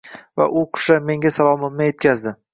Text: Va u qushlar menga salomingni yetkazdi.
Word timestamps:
Va 0.41 0.47
u 0.61 0.63
qushlar 0.77 1.05
menga 1.11 1.33
salomingni 1.37 1.91
yetkazdi. 1.93 2.37